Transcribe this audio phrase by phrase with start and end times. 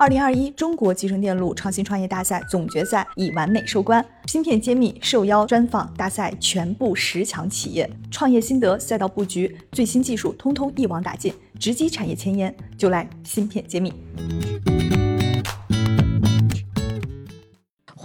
[0.00, 13.92] 二零二一中国集成电路创新创业大赛总决赛已完美收官，芯片揭秘受邀专访大赛全部十强企业，创业心得、赛道布局、最新技术，通通一网打尽，直击产业前沿，就来芯片揭秘。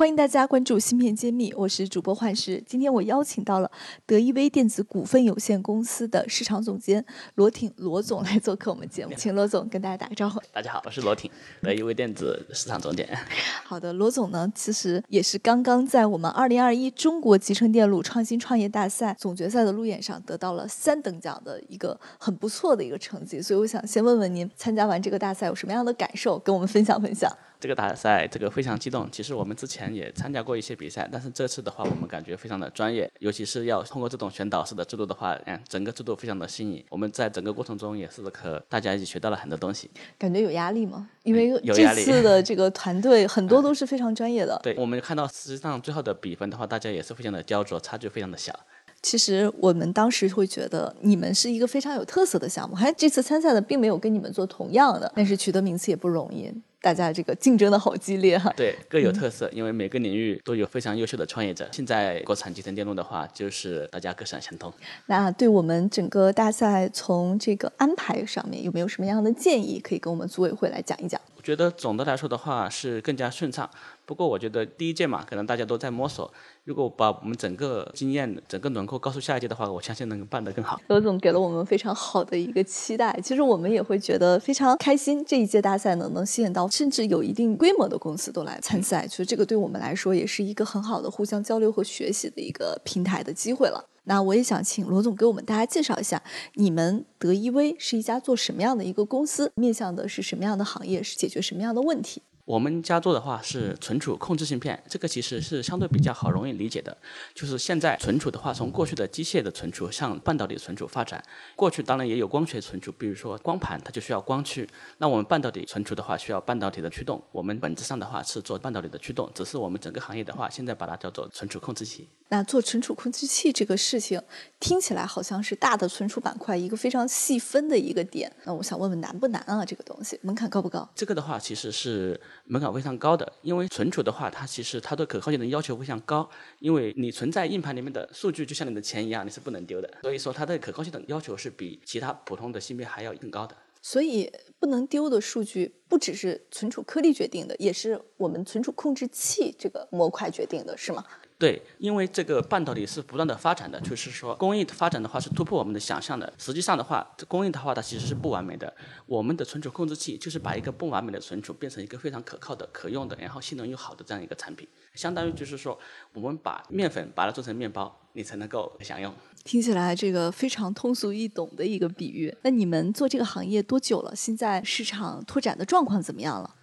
[0.03, 2.61] 欢迎大家关注芯片揭秘，我是主播幻石。
[2.67, 3.71] 今天我邀请到了
[4.05, 10.41] 德意威电子股份有限公司的市场总监罗挺罗总来做客我们节目， 请罗总跟大家打个招呼。
[10.51, 11.31] 大家好，我是罗挺，
[11.61, 13.07] 德意威电子市场总监。
[13.63, 27.31] 好的，罗总呢，其实也是刚刚在我们二零二一中国集成电路创新创业大赛总决赛的路演上得到了三等奖的一个很不错的一个成绩，所以我想先问问您，参加完这个大赛有什么样的感受，跟我们分享分享。
[27.63, 29.09] 这个大赛，这个非常激动。
[29.09, 36.83] 其实我们之前也参加过一些比赛，但是这次的话，我们感觉非常的专业，尤其是要通过这种选导师的制度的话，嗯，整个制度非常的新颖。
[36.89, 39.89] 我们在整个过程中也是和大家一起学到了很多东西。
[40.17, 41.07] 感觉有压力吗？
[41.23, 44.59] 因为这次的这个团队很多都是非常专业的。
[44.61, 48.53] 对我们看到实际上最后的比分的话，大家也是非常的焦灼，差距非常的小。
[49.01, 56.53] 其实我们当时会觉得你们是一个非常有特色的项目，还这次参赛的并没有跟你们做同样的，但是取得名次也不容易。
[56.83, 61.65] 大家这个竞争的好激烈哈，对，各有特色，因为每个领域都有非常优秀的创业者。
[61.71, 64.69] 现在国产集成电路的话，就是大家各擅相通。
[65.05, 71.21] 那对我们整个大赛从这个安排上面有没有什么样的建议，可以跟我们组委会来讲一讲？
[71.43, 73.69] 觉得总的来说的话是更加顺畅。
[74.05, 76.31] 不过我觉得第一届嘛，可能大家都在摸索。
[76.63, 80.79] 如果把我们整个经验、整个轮廓告诉下一届的话，我相信能办得更好。
[80.87, 85.23] 罗总给了我们非常好的一个期待，其实我们也会觉得非常开心。
[85.25, 93.85] 这一届大赛呢，能吸引到甚至有一定规模的公司都来参赛，其实这个对我们来说也是一个很好的互相交流和学习的一个平台的机会了。
[94.05, 96.21] 那我也想请罗总给我们大家介绍一下，
[96.55, 102.21] 你们德意威是一家做什么样的一个公司，面向的是什么样的行业，是解决什么样的问题？
[102.45, 106.97] 我们家做的话是存储控制芯片，这个其实是相对比较好容易理解的。
[107.33, 111.23] 就是现在存储的话，从过去的机械的存储向半导体存储发展。
[111.55, 114.67] 过去当然也有光学存储，比如说光盘它就需要光驱。
[114.97, 117.23] 那我们半导体存储的话需要半导体的驱动。
[117.31, 122.09] 我们本质上的话是做半导体的驱动，只是我们整个行业的话现在把它叫做存储控制器。
[122.33, 124.19] 那做存储控制器这个事情
[124.59, 128.35] 听起来好像是大的存储板块一个非常细分的一个点。
[128.43, 129.63] 那我想问问难不难啊？
[129.63, 130.89] 这个东西门槛高不高？
[130.95, 133.15] 这个的话其实是门槛非常高。
[133.15, 136.27] 的，因为存储的话，它其实它对可靠性的要求非常高，
[136.57, 143.55] 因为你存在硬盘里面的数据就像你的钱一样，你是不能丢的，所以说它对可靠性的要求是比其他普通的芯片还要更高的。
[143.83, 151.05] 所以不能丢的数据不只是存储颗粒决定的，也是我们存储控制器这个模块决定的，是吗？
[151.43, 156.31] 对，因为这个半导体是不断的发展的，就是说工艺的发展的话是突破我们的想象的。
[156.37, 158.73] 实际上的话，这工艺的话它其实是不完美的。
[159.05, 164.65] 我们的存储控制器就是把一个不完美的存储变成一个非常可靠的、可用的，然后性能又好的这样一个产品。
[164.93, 165.77] 相当于就是说，
[166.13, 169.13] 我们把面粉把它做成面包，你才能够享用。
[169.43, 172.33] 听起来这个非常通俗易懂的一个比喻。
[172.43, 174.15] 那你们做这个行业多久了？
[174.15, 176.55] 现在市场拓展的状况怎么样了？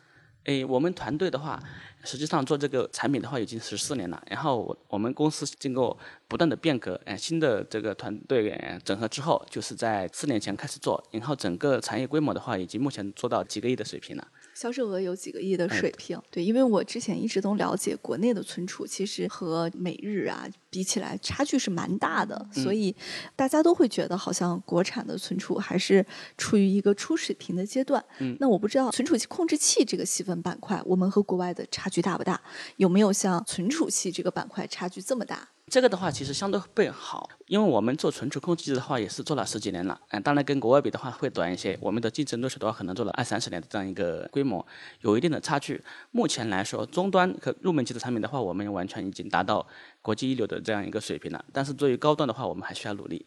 [0.51, 1.63] 诶，我们团队的话。
[2.03, 5.95] 实际上做这个产品的话已经十四年了，然后我我们公司经过
[6.27, 14.27] 不断的变革，呃，新的这个团队整合之后，就是在四年前开始做，然后整个产业规模的话，已经目前做到几个亿的水平了。
[14.61, 22.95] 销售额有几个亿的水平，对，因为我之前一直都了解，国内的存储其实和美日啊比起来差距是蛮大的，所以
[23.35, 26.05] 大家都会觉得好像国产的存储还是
[26.37, 28.05] 处于一个初水平的阶段。
[28.19, 32.39] 嗯，那我不知道存储器控制器这个细分板块，我们和国外的差距大不大？
[32.77, 35.49] 有没有像存储器这个板块差距这么大？
[35.71, 40.01] 这个的话，其实相对会好，因为我们做存储控制器的话，也是做了十几年了。
[40.09, 41.79] 嗯，当然跟国外比的话会短一些。
[41.81, 44.67] 我们的竞争对手的话，可能做了二三十年的这样一个规模，
[45.03, 45.81] 有一定的差距。
[46.11, 49.65] 目前来说，终端和入门级的产品的话，我们完全已经达到
[50.03, 51.45] 国际一流的这样一个水平了。
[51.53, 53.25] 但是作为高端的话，我们还需要努力。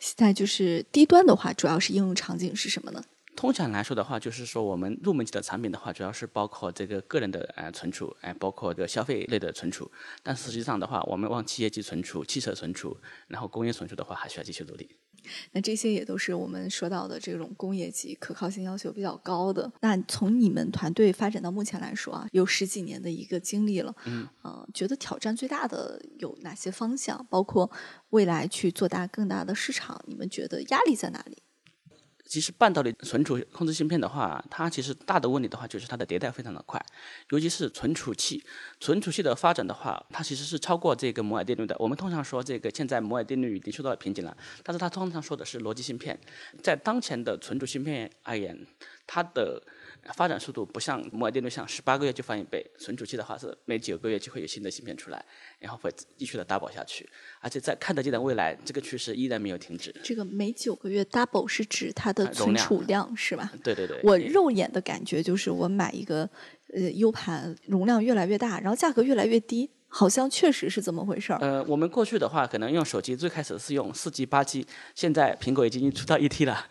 [0.00, 3.00] 现在就是低端的话，主要是应用场景是什么呢？
[3.36, 9.90] 通常来说的话，就是说我们入门级的产品的话，主要是包括这个个人的呃存储，哎，包括这个消费类的存储。
[10.22, 12.96] 但实际上的话，我们往企业级存储、汽车存储，
[13.28, 14.96] 然后工业存储的话，还需要继续努力。
[15.52, 19.72] 那这些也都是我们说到的这种工业级可靠性要求比较高的。
[19.80, 27.26] 那从你们团队发展到目前来说啊，有十几年的一个经历了，嗯，呃，觉得挑战最大的有哪些方向？
[27.30, 27.70] 包括
[28.10, 31.42] 未来去做大更大的市场，你们觉得压力在哪里？
[32.26, 36.84] 其实半导体存储控制芯片的话，它其实大的问题的话，就是它的迭代非常的快，
[37.30, 38.42] 尤其是存储器，
[38.80, 41.76] 存储器的发展的话，它其实是超过这个摩尔定律的。
[41.78, 46.18] 我们通常说这个现在摩尔定律已经受到了瓶颈了，但是它通常说的是逻辑芯片，
[46.62, 48.66] 在当前的存储芯片而言，
[49.06, 49.62] 它的
[50.14, 55.24] 发展速度不像摩尔定律，像十八个月就翻一倍，存储器的话是每九个月就会有新的芯片出来，
[55.58, 57.08] 然后会继续的 double 下去，
[57.40, 59.94] 而且在看得见的未来，这个趋势依然没有停止。
[60.02, 63.52] 这个每九个月 double 是指它的存储量是吧？
[63.62, 66.28] 对对对，我肉眼的感觉就是，我买一个
[66.72, 71.38] 呃 U 盘，容量越来越大，然后价格越来越低，好像确实是这么回事儿。
[71.40, 76.66] 呃，我们过去的话，可能用手机最开始是用四 G、八 G，现在苹果已经出到一 T 了。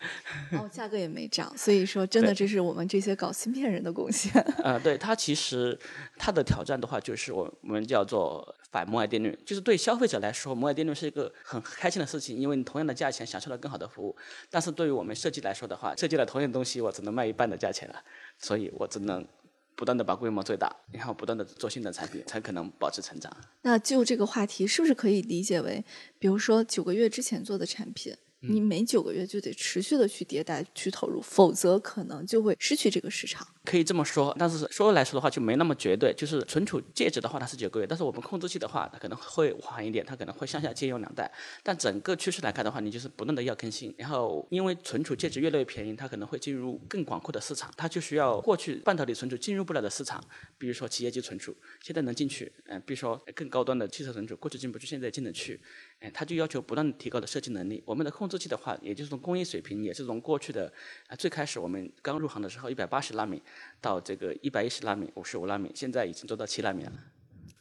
[0.52, 4.30] 哦，价格也没涨，所以说真的这是我们这些搞芯片人的贡献。
[4.62, 5.78] 呃，对它其实
[6.18, 14.14] 它的挑战的话，就是我我们叫做反摩尔定律，就是对消费者来说，摩尔定律是一个很开心的事情，因为你同样的价钱享受了更好的服务。
[14.50, 17.96] 但是对于我们设计来说的话，设计了同样的东西，我只能卖一半的价钱了，
[18.38, 19.26] 所以我只能
[19.76, 23.34] 不断的把规模做大，然后不断的做新的产品，才可能保持成长。
[23.62, 25.84] 那就这个话题，是不是可以理解为，
[26.18, 28.16] 比如说九个月之前做的产品，
[28.48, 33.46] 你每九个月就得持续的去迭代、去投入，否则可能就会失去这个市场。
[33.64, 36.12] 可以这么说，但是说来说的话就没那么绝对。
[36.14, 41.30] 就是存储介质的话，它是九个月，但是我们控制器的话，它可能会缓一点，它可能会向下借用两代。
[41.62, 43.94] 但整个趋势来看的话，你就是不断的要更新。
[43.96, 50.22] 然后因为存储介质越来越便宜，它可能会进入更广阔的市场，它就需要过去半导体存储进入不了的市场，
[50.58, 52.52] 比如说企业级存储，现在能进去。
[52.66, 55.58] 嗯、比如说更高端的汽车存储，过去进不去，现在进得去。
[56.00, 57.82] 哎，它就要求不断提高的设计能力。
[57.86, 60.72] 我们的控制器的话，也就是从工艺水平，也是从过去的
[61.08, 63.42] 啊最开始我们刚入行的时候一百八十纳米，
[63.80, 66.92] 到这个一百一十纳米、五十五纳米，现在已经做到七纳米了。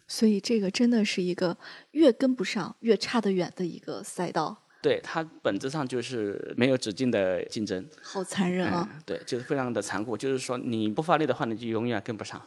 [0.07, 1.57] 所以这个真的是一个
[1.91, 8.87] 越跟不上越差得远的一个赛道，对它本质上就是没有止境的竞争，好残忍啊！
[8.91, 10.17] 嗯，对，就是非常的残酷。
[10.17, 12.39] 就是说你不发力的话，你就永远跟不上。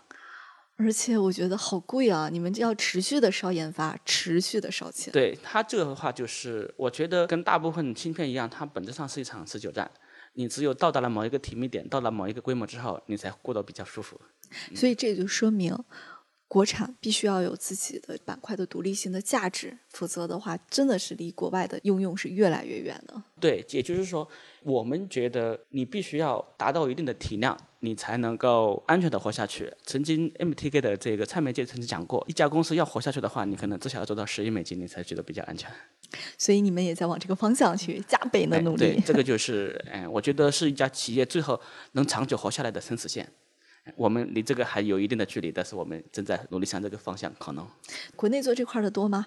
[0.76, 2.28] 而且我觉得好贵啊！
[2.31, 5.11] 你们就要持续的烧研发，持续的烧钱。
[5.12, 9.90] 对它这个的话，就是我觉得跟大部分芯片一样，它本质上是一场持久战。
[10.34, 14.20] 你只有到达了某一个体密点，到达某一个规模之后，你才过得比较舒服。
[14.75, 15.75] 所以这就说明，
[16.49, 23.21] 国产必须要有自己的板块的独立性的价值，否则的话，真的是离国外的应用是越来越远的。
[23.41, 24.27] 对，也就是说，
[24.63, 29.73] 我们觉得你必须要达到一定的体量，你才能够安全的活下去。
[29.85, 35.69] 曾经 MTK 的这个蔡媒介曾经讲过，一家公司要活下去的话，你可能至少要做到十亿美金，你才觉得比较安全。
[36.39, 38.79] 所以你们也在往这个方向去加倍的哎努力。
[38.79, 41.61] 对，这个就是，嗯、我觉得是一家企业最后
[41.93, 43.29] 能长久活下来的生死线。
[43.94, 47.67] 我们离这个还有一定的距离，但是我们正在努力向这个方向可能。
[48.17, 49.27] 国内做这块的多吗？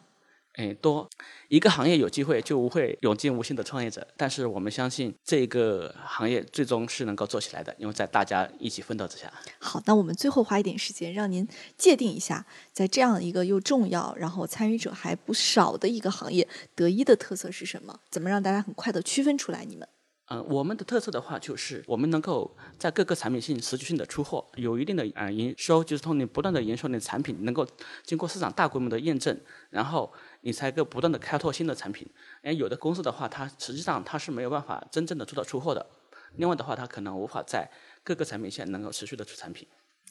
[0.55, 1.07] 哎，多
[1.47, 9.31] 一个行业有机会就会涌进无限的创业者，但是我们相信这个行业最终是能够做起来的，因为在大家一起奋斗之下。
[9.59, 11.47] 好，那我们最后花一点时间，让您
[11.77, 16.45] 界定一下，在这样一个又重要，然后参与者还不少的一个行业，
[16.75, 17.99] 德一的特色是什么？
[18.09, 19.63] 怎么让大家很快的区分出来？
[19.63, 19.87] 你们
[20.31, 27.67] 嗯、我们的特色的话，就是我们能够在各个产品性持续性的出货，有一定的啊营收，就是通过你不断的营收你的产品，能够
[28.03, 29.35] 经过市场大规模的验证，
[29.71, 32.07] 然后你才够不断的开拓新的产品。
[32.43, 35.83] 哎，有的公司的话，它实际上它是没有办法真正的做到出货的。
[36.35, 37.67] 另外的话，它可能无法在
[38.03, 39.67] 各个产品线能够持续的出产品。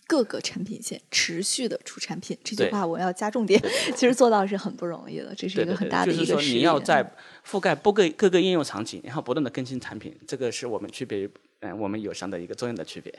[0.08, 3.62] 各个产品线持续的出产品，这句话我要加重点。
[3.94, 6.52] 其实做到是很不容易的，这是一个很大的就是说一个。
[6.54, 7.04] 你要在
[7.46, 13.12] 覆盖各个各个应用场景，然后不断的更新产品，这个是我们区别于嗯、我们友商的一个重要的区别。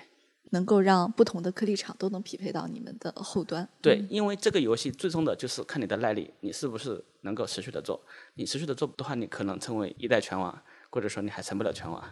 [0.52, 3.69] 能够让不同的颗粒厂都能匹配到你们的后端。
[3.81, 8.02] 对，因为这个游戏最终的就是看你的耐力，你是不是能够持续的做。
[8.34, 12.04] 你持续的做的话，你可能成为一代拳王，或者说你还成不了拳王。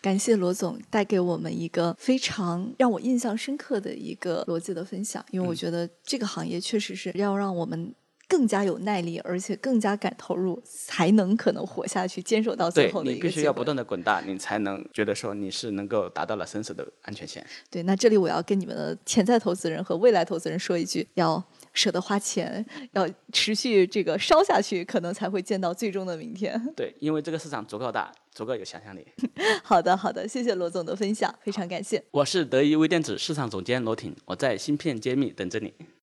[0.00, 7.94] 感谢罗总带给我们一个非常让我印象深刻的一个逻辑的分享，因为我觉得这个行业确实是要让我们
[8.28, 17.44] 更加有耐力，而且更加敢投入，才能可能活下去，坚守到最后的一你必须要不断的滚大，你才能觉得说你是能够达到了生死的安全线。
[17.68, 26.60] 对，那这里我要跟你们的潜在投资人和未来投资人说一句：要舍得花钱，要持续这个烧下去，可能才会见到最终的明天。
[26.76, 29.06] 对，因为这个市场足够大，足够有想象力。
[29.62, 32.02] 好的，好的，谢谢罗总的分享，非常感谢。
[32.10, 35.72] 我是德仪微电子市场总监罗挺，我在芯片揭秘等着你。